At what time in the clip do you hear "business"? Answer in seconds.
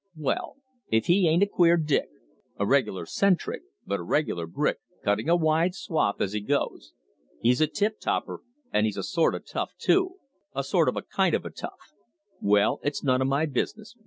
13.45-13.95